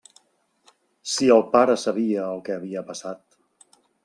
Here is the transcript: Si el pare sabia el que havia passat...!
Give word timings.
Si 1.15 1.29
el 1.35 1.45
pare 1.51 1.75
sabia 1.83 2.25
el 2.37 2.43
que 2.49 2.57
havia 2.57 2.85
passat...! 2.89 3.23